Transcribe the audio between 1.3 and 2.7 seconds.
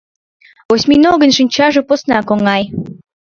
шинчаже поснак оҥай.